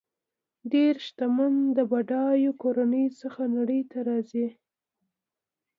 [0.71, 4.47] ډېری شتمن د بډایو کورنیو څخه نړۍ ته راځي.